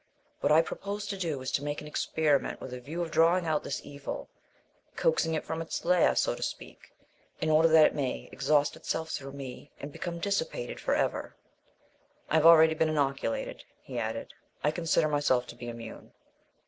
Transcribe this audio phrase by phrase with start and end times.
[0.39, 3.45] What I propose to do is to make an experiment with a view of drawing
[3.45, 4.29] out this evil,
[4.95, 6.91] coaxing it from its lair, so to speak,
[7.39, 11.35] in order that it may exhaust itself through me and become dissipated for ever.
[12.31, 14.33] I have already been inoculated," he added;
[14.63, 16.11] "I consider myself to be immune."